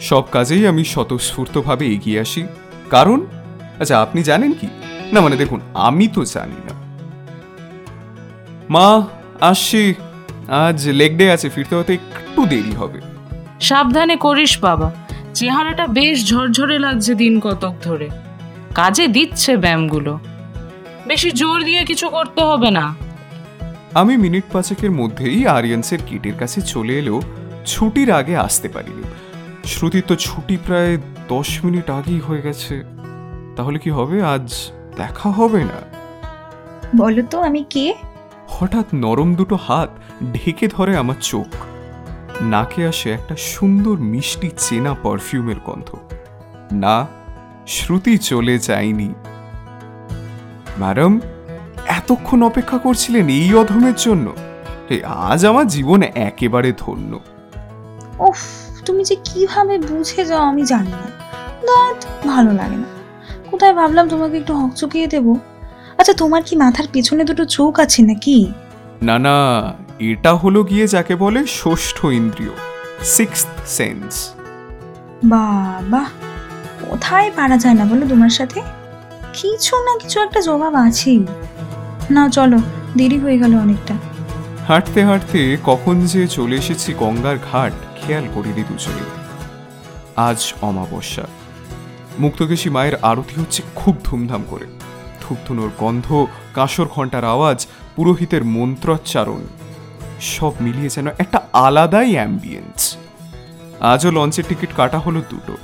সব 0.00 0.30
কাজেই 0.30 0.66
আমি 0.66 0.84
স্বতঃস্ফূর্তভাবে 0.84 1.86
এগিয়ে 1.86 2.20
আসি। 2.20 2.46
কারণ 2.90 3.26
আচ্ছা 3.80 4.02
আপনি 4.02 4.22
জানেন 4.22 4.52
কি? 4.52 4.66
না 5.12 5.20
মানে 5.20 5.36
দেখুন 5.36 5.60
আমি 5.74 6.08
তো 6.08 6.24
জানি 6.24 6.70
না। 6.70 6.78
মা 8.70 9.06
আসছি। 9.40 9.94
আজ 10.48 10.88
লেগ 10.88 11.16
ডে 11.16 11.30
আছে 11.30 11.48
ফিরতে 11.48 11.76
হতে 11.76 11.94
একটু 11.94 12.46
দেরি 12.46 12.72
হবে। 12.72 13.00
সাবধানে 13.60 14.16
করিস 14.16 14.58
বাবা। 14.60 14.92
চেহারাটা 15.34 15.86
বেশ 15.86 16.28
ঝরঝরে 16.28 16.78
লাগছে 16.78 17.14
দিন 17.14 17.40
কতক 17.40 17.74
ধরে। 17.82 18.08
কাজে 18.74 19.06
দিচ্ছে 19.06 19.56
ব্যায়ামগুলো। 19.56 20.18
বেশি 21.06 21.30
জোর 21.30 21.64
দিয়ে 21.64 21.84
কিছু 21.84 22.08
করতে 22.08 22.42
হবে 22.42 22.70
না। 22.70 22.96
আমি 23.94 24.16
মিনিট 24.16 24.44
পাঁচেকের 24.52 24.90
মধ্যেই 24.90 25.46
আরিয়ান্সের 25.46 25.98
কিটের 26.06 26.34
কাছে 26.38 26.60
চলে 26.60 26.98
এলেও 26.98 27.22
ছুটির 27.66 28.10
আগে 28.10 28.36
আসতে 28.36 28.68
পারিনি। 28.68 29.02
শ্রুতির 29.68 30.02
তো 30.06 30.16
ছুটি 30.16 30.56
প্রায় 30.66 30.98
দশ 31.28 31.64
মিনিট 31.64 31.90
আগেই 31.90 32.20
হয়ে 32.20 32.42
গেছে। 32.42 32.84
তাহলে 33.56 33.78
কি 33.78 33.90
হবে? 33.90 34.22
আজ 34.22 34.70
দেখা 34.96 35.30
হবে 35.30 35.64
না। 35.64 35.80
বলো 36.96 37.22
তো 37.22 37.40
আমি 37.40 37.64
কে? 37.70 37.94
হঠাৎ 38.48 38.86
নরম 38.94 39.34
দুটো 39.34 39.56
হাত 39.56 39.90
ঢেকে 40.32 40.68
ধরে 40.68 40.96
আমার 40.96 41.14
চোখ। 41.20 41.46
নাকে 42.42 42.86
আসে 42.86 43.10
একটা 43.10 43.36
সুন্দর 43.36 43.96
মিষ্টি 43.98 44.50
চেনা 44.58 44.94
পারফিউমের 44.94 45.56
গন্ধ। 45.64 45.96
না 46.72 47.06
শ্রুতি 47.66 48.18
চলে 48.18 48.58
যায়নি। 48.58 49.14
ম্যাডাম 50.78 51.20
এতক্ষণ 51.86 52.42
অপেক্ষা 52.42 52.78
করছিলেন 52.78 53.28
এই 53.28 53.54
অধমের 53.54 53.94
জন্য। 53.96 54.34
আজ 55.06 55.46
আমার 55.46 55.66
জীবন 55.66 56.02
একেবারে 56.02 56.72
ধন্য। 56.78 57.20
উফ 58.18 58.67
তুমি 58.88 59.04
যে 59.04 59.16
কীভাবে 59.24 59.78
বুঝে 59.78 60.24
যাও 60.24 60.42
আমি 60.42 60.64
জানি 60.64 60.90
না। 60.90 61.08
দাঁত 61.66 62.26
ভালো 62.26 62.52
লাগে 62.52 62.76
না। 62.76 62.88
কোথায় 63.50 63.74
ভাবলাম 63.74 64.08
তোমাকে 64.08 64.36
একটু 64.36 64.54
হকচকিয়ে 64.54 65.06
দেবো? 65.06 65.32
আচ্ছা 65.98 66.12
তোমার 66.12 66.42
কি 66.42 66.56
মাথার 66.56 66.84
পেছনে 66.92 67.24
দুটো 67.24 67.44
চোখ 67.44 67.80
আছে 67.80 68.02
নাকি? 68.02 68.52
না 69.02 69.18
না 69.18 69.36
এটা 69.98 70.34
হলো 70.34 70.62
গিয়ে 70.62 70.86
যাকে 70.86 71.14
বলে 71.16 71.46
ষষ্ঠ 71.46 72.04
ইন্দ্রিয় 72.04 72.50
সিক্স 73.04 73.46
সেন্স 73.66 74.32
বাবা 75.24 76.04
কোথায় 76.80 77.30
পারা 77.36 77.56
যায় 77.58 77.74
না 77.74 77.84
বলো 77.84 78.08
তোমার 78.08 78.28
সাথে? 78.28 78.60
কিছু 79.32 79.76
না 79.76 79.98
কিছু 79.98 80.20
একটা 80.20 80.40
জবাব 80.40 80.74
আছেই। 80.74 81.26
না 82.10 82.28
চলো 82.28 82.58
দেরি 82.96 83.18
হয়ে 83.18 83.38
গেল 83.38 83.52
অনেকটা। 83.58 83.94
হাঁটতে 84.68 85.04
হাঁটতে 85.04 85.56
কখন 85.64 86.00
যে 86.06 86.26
চলে 86.28 86.56
এসেছি 86.56 86.94
গঙ্গার 86.98 87.36
ঘাট 87.52 87.72
খেয়াল 88.02 88.28
করিনি 88.34 88.62
দুজনে। 88.62 89.28
আজ 90.16 90.54
অমাবস্যা। 90.62 91.26
মুক্তকেশী 92.18 92.70
মায়ের 92.70 92.96
আরতি 93.02 93.40
হচ্ছে 93.40 93.62
খুব 93.74 93.96
ধুমধাম 94.04 94.44
করে। 94.50 94.66
ধূপধুনোর 95.20 95.70
গন্ধ, 95.78 96.26
কাঁসর 96.54 96.86
ঘণ্টার 96.86 97.24
আওয়াজ, 97.24 97.66
পুরোহিতের 97.96 98.44
মন্ত্রোচ্চারণ, 98.44 99.42
সব 100.20 100.52
মিলিয়ে 100.60 100.88
যেন 100.88 101.06
একটা 101.18 101.40
আলাদাই 101.52 102.12
অ্যাম্বিয়েন্স 102.12 102.96
আজও 103.80 104.10
লঞ্চের 104.10 104.44
টিকিট 104.48 104.70
কাটা 104.76 104.98
হলো 104.98 105.22
দুটো। 105.30 105.56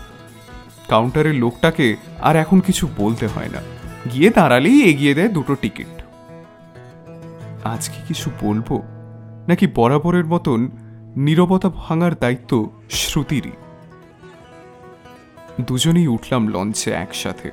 কাউন্টারের 0.88 1.34
লোকটাকে 1.34 1.96
আর 2.22 2.36
এখন 2.36 2.60
কিছু 2.60 2.88
বলতে 2.96 3.26
হয় 3.26 3.48
না। 3.48 3.60
গিয়ে 4.12 4.30
দাঁড়ালেই 4.30 4.82
এগিয়ে 4.82 5.14
দেয় 5.14 5.28
দুটো 5.28 5.54
টিকিট। 5.54 6.02
আজকে 7.64 8.02
কিছু 8.08 8.30
বলব? 8.40 8.82
নাকি 9.48 9.66
বরাবরের 9.66 10.24
মতন 10.24 10.70
নীরবতা 11.16 11.68
ভাঙার 11.68 12.14
দায়িত্ব 12.14 12.70
শ্রুতিরই। 12.90 13.50
দুজনেই 15.60 16.06
উঠলাম 16.06 16.48
লঞ্চে 16.48 16.90
একসাথে। 16.90 17.50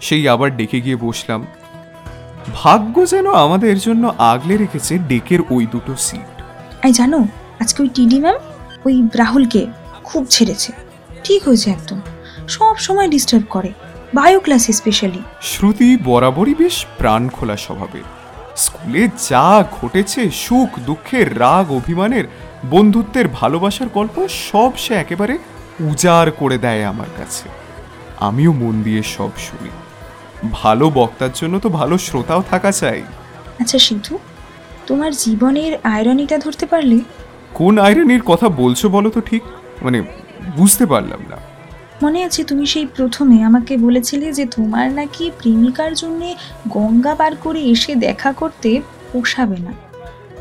সেই 0.00 0.28
আবার 0.28 0.56
ডেকে 0.56 0.80
গিয়ে 0.80 0.96
বসলাম 0.96 1.46
ভাগ্য 2.54 3.10
যেন 3.10 3.34
আমাদের 3.34 3.78
জন্য 3.78 4.14
আগলে 4.18 4.56
রেখেছে 4.56 4.98
ডেকের 4.98 5.38
ওই 5.50 5.66
দুটো 5.66 5.96
সিট 5.96 6.42
এই 6.84 6.92
জানো 6.92 7.26
আজকে 7.60 7.82
ওই 7.82 7.88
টিডি 7.94 8.20
ম্যাম 8.20 8.36
ওই 8.86 9.08
রাহুলকে 9.14 9.66
খুব 10.04 10.26
ছেড়েছে। 10.30 10.72
ঠিক 11.24 11.48
হয়েছে 11.48 11.70
একদম। 11.70 12.00
সব 12.48 12.76
সময় 12.76 13.08
ডিস্টার্ব 13.08 13.44
করে 13.50 13.72
বায়ো 14.14 14.40
ক্লাসে 14.40 14.72
স্পেশালি 14.72 15.22
শ্রুতি 15.42 15.96
বরাবরই 16.04 16.54
বেশ 16.54 16.86
প্রাণ 16.98 17.28
খোলা 17.28 17.56
স্বভাবের। 17.56 18.02
স্কুলে 18.56 19.08
যা 19.28 19.64
ঘটেছে 19.80 20.30
সুখ 20.30 20.78
দুঃখের 20.78 21.40
রাগ 21.40 21.72
অভিমানের 21.72 22.24
বন্ধুত্বের 22.70 23.28
ভালোবাসার 23.28 23.88
গল্প 23.88 24.28
সব 24.28 24.72
সে 24.76 24.94
একেবারে 24.94 25.38
উজাড় 25.80 26.30
করে 26.30 26.58
দেয় 26.58 26.84
আমার 26.84 27.06
কাছে। 27.16 27.48
আমিও 28.20 28.52
মন 28.52 28.82
দিয়ে 28.82 29.02
সব 29.02 29.30
শুনি। 29.38 29.70
ভালো 30.52 30.90
বক্তার 30.90 31.30
জন্য 31.34 31.58
তো 31.58 31.68
ভালো 31.68 31.98
শ্রোতাও 31.98 32.42
থাকা 32.50 32.72
চাই। 32.72 33.02
আচ্ছা 33.60 33.78
সিধু 33.78 34.18
তোমার 34.86 35.12
জীবনের 35.12 35.78
আয়রনিটা 35.84 36.38
ধরতে 36.38 36.66
পারলে? 36.66 36.98
কোন 37.54 37.78
আইরনির 37.78 38.22
কথা 38.22 38.48
বলছো 38.48 38.88
বলো 38.88 39.10
তো 39.10 39.20
ঠিক? 39.20 39.42
মানে 39.82 40.02
বুঝতে 40.56 40.86
পারলাম 40.86 41.20
না। 41.30 41.36
মনে 42.02 42.24
আছে 42.24 42.44
তুমি 42.44 42.66
সেই 42.66 42.86
প্রথমে 42.86 43.44
আমাকে 43.44 43.76
বলেছিলে 43.76 44.32
যে 44.32 44.46
তোমার 44.46 44.92
নাকি 44.92 45.30
প্রেমিকার 45.42 45.94
জন্য 45.94 46.34
গঙ্গা 46.68 47.14
পার 47.14 47.36
করে 47.36 47.60
এসে 47.60 47.94
দেখা 47.94 48.32
করতে 48.32 48.80
পোষাবে 49.12 49.56
না। 49.56 49.72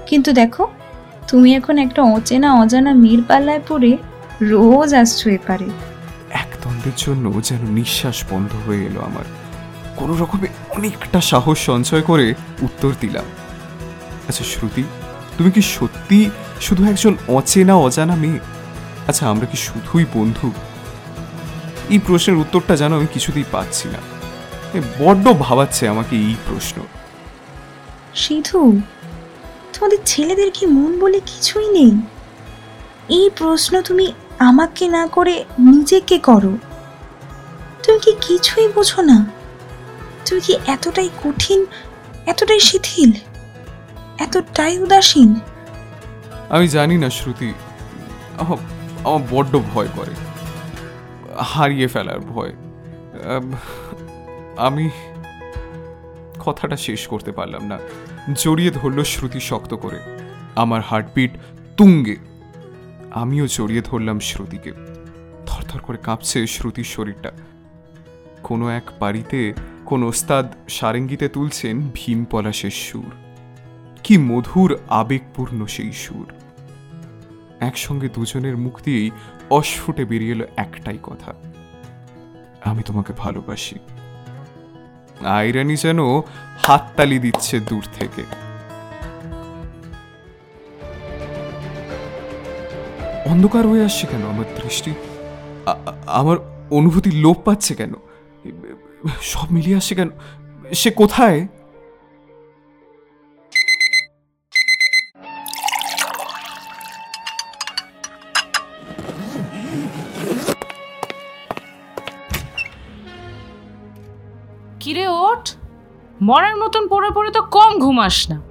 কিন্তু 0.06 0.34
দেখো 0.34 0.68
তুমি 1.34 1.56
এখন 1.56 1.78
একটা 1.78 2.02
অচেনা 2.02 2.54
অজানা 2.54 2.94
মেয়ের 2.94 3.22
পাল্লায় 3.28 3.62
পড়ে 3.68 3.98
রোজ 4.42 4.94
আসছো 4.94 5.30
এপারে 5.30 5.68
এক 6.30 6.48
দ্বন্দ্বের 6.62 6.94
জন্য 6.98 7.42
যেন 7.44 7.62
নিঃশ্বাস 7.70 8.24
বন্ধ 8.30 8.52
হয়ে 8.68 8.86
এলো 8.86 9.02
আমার। 9.02 9.24
কোনো 9.96 10.13
রকমে 10.13 10.48
অনেকটা 10.70 11.22
সাহস 11.22 11.58
সঞ্চয় 11.60 12.02
করে 12.02 12.34
উত্তর 12.62 12.92
দিলাম। 13.00 13.24
আচ্ছা 14.28 14.44
শ্রুতি 14.44 14.84
তুমি 15.38 15.52
কি 15.52 15.62
সত্যি 15.62 16.30
শুধু 16.62 16.84
একজন 16.84 17.18
অচেনা 17.28 17.75
অজানা 17.75 18.16
মেয়ে? 18.16 18.40
আচ্ছা 19.08 19.30
আমরা 19.30 19.46
কি 19.46 19.58
শুধুই 19.58 20.06
বন্ধু? 20.13 20.52
এই 21.90 22.00
প্রশ্নের 22.00 22.38
উত্তরটা 22.38 22.75
জানো 22.75 22.96
আমি 22.96 23.08
কিছুতেই 23.13 23.44
পাচ্ছি 23.52 23.90
না। 23.90 24.00
বড্ড 25.00 25.34
ভাবাচ্ছে 25.34 25.88
আমাকে 25.88 26.16
এই 26.16 26.36
প্রশ্ন। 26.50 26.82
সিধু 28.16 28.82
তোমাদের 29.75 30.00
ছেলেদের 30.06 30.50
কি 30.58 30.63
মন 30.75 30.92
বলে 31.00 31.20
কিছুই 31.32 31.68
নেই? 31.77 31.94
এই 33.18 33.27
প্রশ্ন 33.38 33.74
তুমি 33.82 34.06
আমাকে 34.50 34.86
না 34.88 35.03
করে 35.15 35.36
নিজেকে 35.70 36.18
করো। 36.30 36.53
তুমি 37.84 38.00
কি 38.06 38.13
কিছুই 38.27 38.68
বোঝো 38.75 39.00
না? 39.01 39.18
তুমি 40.25 40.42
কি 40.48 40.53
এতটাই 40.68 41.10
কঠিন, 41.24 41.60
এতটাই 42.25 42.62
শিথিল, 42.70 43.12
এতটাই 44.20 44.74
উদাসীন? 44.84 45.30
আমি 46.50 46.65
জানি 46.75 46.96
না, 47.03 47.10
শ্রুতি। 47.18 47.50
আমার 49.06 49.22
বড্ড 49.32 49.53
ভয় 49.74 49.89
করে। 49.98 50.13
হারিয়ে 51.53 51.88
ফেলার 51.88 52.22
ভয়। 52.34 52.53
আমি 54.68 54.86
কথাটা 56.46 56.77
শেষ 56.77 57.01
করতে 57.08 57.32
পারলাম 57.32 57.63
না। 57.72 57.77
জড়িয়ে 58.36 58.72
ধরল 58.72 59.03
শ্রুতি 59.03 59.39
শক্ত 59.39 59.74
করে। 59.74 60.00
আমার 60.56 60.82
হার্টবিট 60.82 61.32
তুঙ্গে। 61.77 62.15
আমিও 63.12 63.48
জড়িয়ে 63.48 63.82
ধরলাম 63.82 64.20
শ্রুতিকে। 64.20 64.72
থরথর 65.46 65.80
করে 65.80 65.98
কাঁপছে 65.98 66.48
শ্রুতির 66.48 66.84
শরীরটা। 66.84 67.32
কোনো 68.44 68.70
এক 68.70 68.84
বাড়িতে 69.00 69.53
কোন 69.86 70.03
ওস্তাদ 70.03 70.53
সারেঙ্গিতে 70.70 71.30
তুলছেন 71.30 71.89
ভীম 71.94 72.25
পলাশের 72.32 72.72
সুর। 72.72 73.12
কি 74.03 74.18
মধুর, 74.18 74.80
আবেগপূর্ণ 74.89 75.65
সেই 75.65 75.92
সুর। 75.92 76.34
একসঙ্গে 77.60 78.10
দুজনের 78.10 78.58
মুখ 78.58 78.82
দিয়েই 78.84 79.12
অস্ফুটে 79.50 80.06
বেরিয়ে 80.06 80.32
এলো 80.32 80.46
একটাই 80.56 80.98
কথা। 81.03 81.34
আমি 82.63 82.84
তোমাকে 82.84 83.13
ভালোবাসি। 83.18 83.75
আইরানি 85.25 85.75
যেন 85.75 86.00
হাততালি 86.60 87.20
দিচ্ছে 87.20 87.60
দূর 87.60 87.84
থেকে। 88.00 88.24
অন্ধকার 93.30 93.68
হয়ে 93.68 93.84
আসছে 93.86 94.08
কেন 94.08 94.24
আমার 94.30 94.46
দৃষ্টি? 94.63 94.94
আমার 96.06 96.38
অনুভূতি 96.72 97.12
লোপ 97.12 97.38
পাচ্ছে 97.46 97.75
কেন? 97.75 97.94
সব 99.22 99.48
মিলিয়ে 99.51 99.77
আসছে 99.77 99.96
কেন? 99.96 100.10
সে 100.74 100.92
কোথায়? 100.92 101.48
কিরে 114.84 115.08
ওঠ 115.08 115.52
মরার 116.22 116.56
মতন 116.58 116.88
পড়ে 116.88 117.10
পড়ে 117.16 117.32
তো 117.32 117.42
কম 117.42 117.80
ঘুমাস 117.80 118.32
না। 118.32 118.42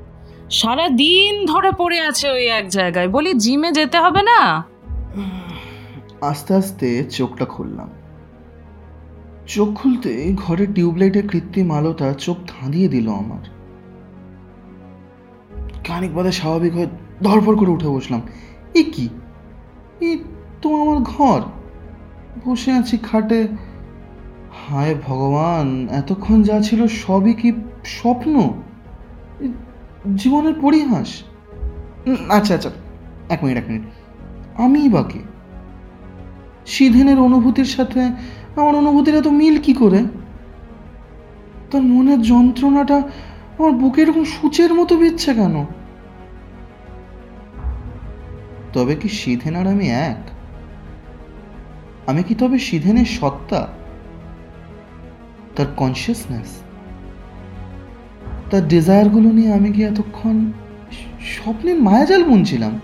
সারা 0.51 0.89
দিন 0.89 1.47
ধরে 1.47 1.71
পড়ে 1.79 2.01
আছে 2.01 2.31
ওই 2.31 2.45
এক 2.47 2.69
জায়গায়। 2.69 3.09
বলি 3.09 3.35
জিমে 3.35 3.73
যেতে 3.73 3.99
হবে 3.99 4.23
না? 4.23 4.65
আস্তে 6.21 6.55
আস্তে 6.55 7.05
চোখটা 7.05 7.45
খুললাম। 7.45 7.91
চোখ 9.47 9.69
খুলতে 9.75 10.37
ঘরের 10.37 10.75
টিউবলাইটের 10.75 11.29
কৃত্রিম 11.29 11.71
আলোটা 11.73 12.15
চোখ 12.15 12.37
ধাঁধিয়ে 12.37 12.89
দিল 12.89 13.09
আমার। 13.09 13.45
খানিক 15.87 16.15
বাদে 16.15 16.33
স্বাভাবিক 16.33 16.73
হয়ে 16.75 16.87
ধরপড় 17.23 17.57
করে 17.57 17.71
উঠে 17.71 17.89
বসলাম। 17.89 18.23
এ 18.75 18.83
কি? 18.83 19.09
এই 20.01 20.25
তো 20.63 20.69
আমার 20.83 20.99
ঘর। 20.99 21.41
বসে 22.45 22.73
আছি 22.73 22.99
খাটে। 22.99 23.72
হায় 24.61 24.95
ভগবান, 25.07 25.89
এতক্ষণ 25.89 26.43
যা 26.43 26.61
ছিল 26.61 26.87
সবই 26.87 27.35
কি 27.35 27.53
স্বপ্ন? 27.85 28.53
জীবনের 30.17 30.55
পরিহাস? 30.61 31.23
আচ্ছা 32.29 32.55
আচ্ছা 32.55 32.71
এক 33.29 33.45
মিনিট 33.45 33.59
এক 33.59 33.65
মিনিট। 33.69 33.83
আমিই 34.61 34.89
বাকি 34.89 35.19
সিধেনের 36.67 37.19
অনুভূতির 37.19 37.65
সাথে 37.65 38.01
আমার 38.57 38.75
অনুভূতির 38.75 39.15
এত 39.15 39.27
মিল 39.27 39.61
কি 39.61 39.73
করে? 39.73 40.05
তার 41.71 41.83
মনের 41.83 42.23
যন্ত্রণাটা 42.23 42.99
আমার 43.59 43.73
বুকে 43.73 44.03
এরকম 44.03 44.25
সূচের 44.25 44.75
মতো 44.75 44.97
বিচ্ছে 44.97 45.35
কেন? 45.35 45.65
তবে 48.73 48.95
কি 48.97 49.09
সিধেন 49.09 49.55
আর 49.57 49.67
আমি 49.67 49.89
এক? 49.89 50.21
আমি 52.07 52.23
কি 52.23 52.35
তবে 52.35 52.59
সিধেনের 52.59 53.05
সত্তা? 53.05 53.69
তার 55.57 55.67
কনসিয়াসনেস 55.77 56.51
তার 58.51 58.69
ডিজায়ারগুলো 58.69 59.29
নিয়ে 59.33 59.53
আমি 59.53 59.73
কি 59.73 59.85
এতক্ষণ 59.85 60.53
স্বপ্নের 61.35 61.77
মায়াজাল 61.77 62.25
বুনছিলাম? 62.25 62.81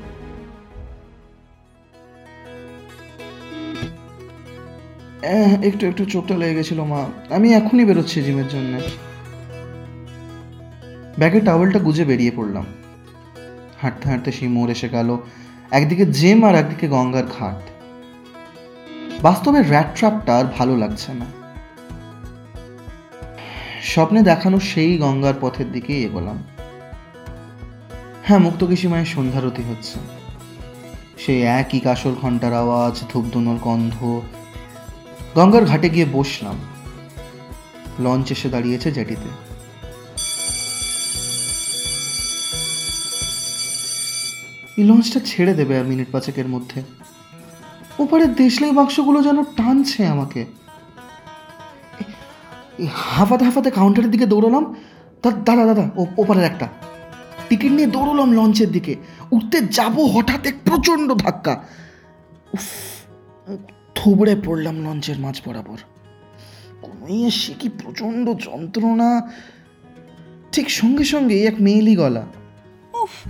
একটু 5.62 5.86
একটু 5.86 6.04
চোখটা 6.04 6.34
লেগে 6.36 6.54
গেছিল 6.54 6.82
মা। 6.84 7.06
আমি 7.30 7.54
এখনই 7.54 7.84
বেরোচ্ছি 7.84 8.22
জিমের 8.22 8.48
জন্য। 8.48 8.80
ব্যাগের 11.18 11.44
টাওয়েলটা 11.44 11.78
গুজে 11.78 12.04
বেরিয়ে 12.04 12.32
পড়লাম। 12.36 12.66
হাঁটতে 13.82 14.08
হাঁটতে 14.08 14.32
সেই 14.32 14.48
মোড় 14.48 14.70
এসে 14.72 14.88
গেল 14.88 15.16
একদিকে 15.70 16.06
জেম 16.06 16.44
আর 16.44 16.54
একদিকে 16.54 16.88
গঙ্গার 16.88 17.26
ঘাট। 17.38 17.60
বাস্তবে 19.22 19.62
র্যাট 19.62 19.88
ট্র্যাপটা 19.94 20.32
আর 20.38 20.44
ভালো 20.58 20.76
লাগছে 20.76 21.12
না। 21.14 21.37
স্বপ্নে 23.88 24.22
দেখানো 24.22 24.60
সেই 24.60 24.98
গঙ্গার 24.98 25.34
পথের 25.40 25.72
দিকেই 25.72 26.04
এগোলাম। 26.04 26.44
হ্যাঁ 28.24 28.38
মুক্তকেশী 28.38 28.88
মায়ের 28.88 29.06
সন্ধ্যারতি 29.06 29.62
হচ্ছে। 29.62 29.98
সেই 31.18 31.42
একই 31.42 31.80
কাসর 31.80 32.12
ঘণ্টার 32.20 32.52
আওয়াজ, 32.54 33.04
ধূপধুনোর 33.12 33.56
গন্ধ। 33.56 34.20
গঙ্গার 35.34 35.64
ঘাটে 35.64 35.88
গিয়ে 35.88 36.06
বসলাম। 36.12 36.54
লঞ্চ 38.00 38.32
এসে 38.32 38.48
দাঁড়িয়েছে 38.48 38.92
জেটিতে। 38.92 39.28
এই 44.78 44.84
লঞ্চটা 44.84 45.20
ছেড়ে 45.24 45.54
দেবে 45.54 45.78
আর 45.78 45.84
মিনিট 45.84 46.08
পাঁচেকের 46.12 46.48
মধ্যে। 46.48 46.82
ওপারের 47.98 48.34
দেশলাই 48.34 48.72
বাক্সগুলো 48.72 49.22
যেন 49.22 49.44
টানছে 49.44 50.06
আমাকে। 50.06 50.46
হাফাতে 52.86 53.44
হাফাতে 53.44 53.70
কাউন্টারের 53.70 54.10
দিকে 54.10 54.26
দৌড়লাম। 54.26 54.74
দাদা 55.22 55.66
দাদা 55.66 55.90
ও- 55.96 56.06
ওপারের 56.18 56.44
একটা। 56.44 56.68
টিকিট 57.48 57.72
নিয়ে 57.72 57.86
দৌড়লাম 57.86 58.32
লঞ্চের 58.32 58.72
দিকে। 58.72 58.96
উঠতে 59.32 59.60
যাব 59.60 60.00
হঠাৎ 60.00 60.46
এক 60.46 60.54
প্রচণ্ড 60.64 61.14
ধাক্কা। 61.14 61.64
উফ 62.54 62.60
থুবড়ে 63.94 64.36
পড়লাম 64.44 64.84
লঞ্চের 64.84 65.18
মাঝ 65.18 65.40
বরাবর। 65.46 65.78
ঘুমিয়ে 66.82 67.30
সে 67.30 67.52
কি 67.52 67.68
প্রচণ্ড 67.68 68.34
যন্ত্রণা? 68.34 69.32
ঠিক 70.52 70.70
সঙ্গে 70.70 71.04
সঙ্গে 71.04 71.44
এক 71.44 71.54
মেয়েলি 71.60 71.96
গলা। 71.96 72.26
উফ 73.02 73.28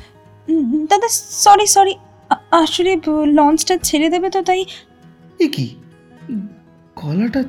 দাদা 0.90 1.08
সরি 1.08 1.66
সরি 1.66 1.94
আসলে 2.50 3.00
লঞ্চটা 3.26 3.76
ছেড়ে 3.76 4.08
দেবে 4.08 4.30
তো 4.30 4.42
তাই? 4.42 4.64
এ 5.38 5.48
কি? 5.48 5.74
গলাটা 6.96 7.44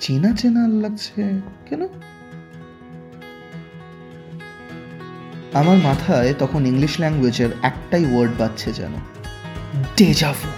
চেনা 0.00 0.32
চেনা 0.32 0.68
লাগছে। 0.68 1.40
কেন? 1.68 1.82
আমার 5.54 5.78
মাথায় 5.78 6.34
তখন 6.38 6.66
ইংলিশ 6.66 7.00
ল্যাঙ্গুয়েজের 7.00 7.50
একটাই 7.62 8.04
ওয়ার্ড 8.12 8.32
বাজছে 8.38 8.72
যেন। 8.72 8.92
ডেজাভু 9.96 10.50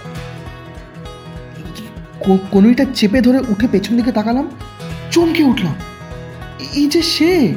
কোনইটা 2.51 2.85
চেপে 2.93 3.21
ধরে 3.21 3.39
উঠে 3.47 3.67
পেছন 3.71 3.97
দিকে 3.97 4.11
তাকালাম, 4.11 4.49
চমকে 5.11 5.43
উঠলাম। 5.43 5.75
এই 6.73 6.87
যে 6.87 7.01
সে 7.01 7.55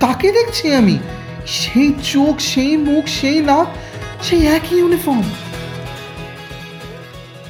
তাকে 0.00 0.32
দেখছি 0.32 0.74
আমি? 0.74 0.98
সেই 1.46 1.92
চোখ, 2.02 2.40
সেই 2.40 2.76
মুখ, 2.76 3.04
সেই 3.06 3.40
নাক, 3.40 3.66
সেই 4.22 4.46
একই 4.46 4.76
ইউনিফর্ম 4.76 5.22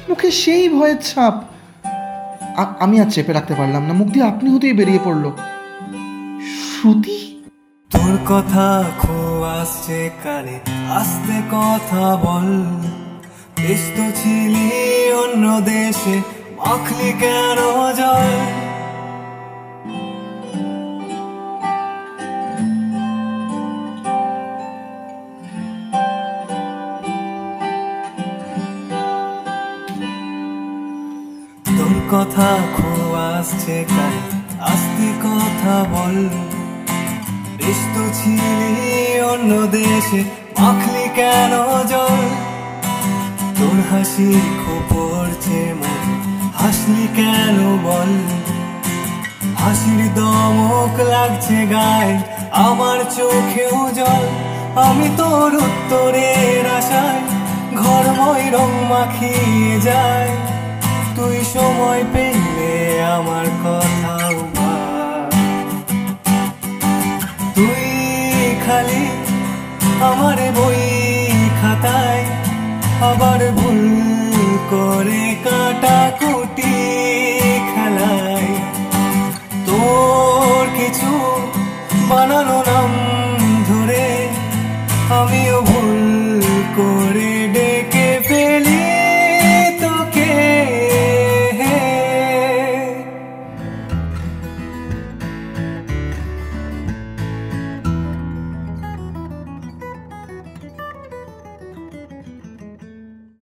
মুখে 0.09 0.31
সেই 0.31 0.69
ভয়ের 0.69 0.99
ছাপ। 1.01 1.52
আমি 2.55 2.99
আর 2.99 3.05
চেপে 3.05 3.33
রাখতে 3.33 3.55
পারলাম 3.55 3.83
না। 3.83 3.93
মুখ 3.93 4.07
দিয়ে 4.07 4.25
আপনি 4.25 4.49
হতেই 4.49 4.73
বেরিয়ে 4.73 4.99
পড়ল। 5.03 5.31
শ্রুতি? 6.71 7.45
তোর 7.91 8.17
কথা 8.29 8.83
খো 8.99 9.43
আসছে 9.43 10.09
কানে 10.23 10.59
আসতে 10.89 11.41
কথা 11.51 12.15
বল। 12.15 12.49
বেশ 13.55 13.83
তো 13.97 14.11
ছিলি 14.15 14.69
অন্য 15.13 15.61
দেশে 15.61 16.21
মাখলি 16.57 17.13
কেন 17.19 17.59
জল? 17.97 18.62
কথা 32.23 32.57
খো 32.77 32.91
আসছে 33.15 33.85
কানে 33.89 34.21
আস্তে 34.71 35.07
কথা 35.23 35.75
বল। 35.91 36.17
ব্যস্ত 37.57 37.95
ছিলি 38.13 38.73
অন্য 39.31 39.51
দেশে 39.67 40.21
মাখলি 40.59 41.05
কেন 41.15 41.53
জল? 41.89 42.23
তোর 43.57 43.77
হাসি 43.91 44.29
পড়ছে 44.89 45.59
মনে 45.73 46.13
হাসলি 46.61 47.07
কেন 47.15 47.57
বল? 47.83 48.11
হাসির 49.61 50.01
দমক 50.15 50.95
লাগছে 50.99 51.59
গায়ে, 51.65 52.13
আমার 52.51 52.99
চোখেও 53.17 53.77
জল। 53.93 54.25
আমি 54.75 55.07
তোর 55.17 55.51
উত্তরের 55.55 56.65
আশায়, 56.77 57.21
ঘরময় 57.77 58.45
রং 58.51 58.71
মাখিয়ে 58.89 59.79
যায় 59.79 60.52
তুই 61.15 61.37
সময় 61.53 62.01
পেলে 62.13 62.73
আমার 63.15 63.45
কথাও 63.63 64.35
তুই 67.55 67.85
খালি 68.65 69.05
আমার 70.09 70.39
বই 70.55 70.83
খাতায় 71.61 72.23
আবার 73.03 73.41
ভুল 73.51 73.81
করে 74.71 75.25
কাটা 75.45 75.99